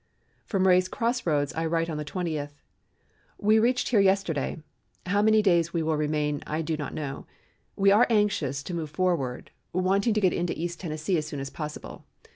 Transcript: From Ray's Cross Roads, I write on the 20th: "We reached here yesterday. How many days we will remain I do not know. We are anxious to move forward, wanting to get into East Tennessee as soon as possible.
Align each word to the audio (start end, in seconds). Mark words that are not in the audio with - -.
From 0.47 0.67
Ray's 0.67 0.87
Cross 0.89 1.27
Roads, 1.27 1.53
I 1.53 1.63
write 1.67 1.87
on 1.87 1.97
the 1.97 2.03
20th: 2.03 2.53
"We 3.37 3.59
reached 3.59 3.89
here 3.89 3.99
yesterday. 3.99 4.57
How 5.05 5.21
many 5.21 5.43
days 5.43 5.73
we 5.73 5.83
will 5.83 5.95
remain 5.95 6.41
I 6.47 6.63
do 6.63 6.75
not 6.75 6.95
know. 6.95 7.27
We 7.75 7.91
are 7.91 8.07
anxious 8.09 8.63
to 8.63 8.73
move 8.73 8.89
forward, 8.89 9.51
wanting 9.73 10.15
to 10.15 10.19
get 10.21 10.33
into 10.33 10.57
East 10.59 10.79
Tennessee 10.79 11.17
as 11.19 11.27
soon 11.27 11.39
as 11.39 11.51
possible. 11.51 12.03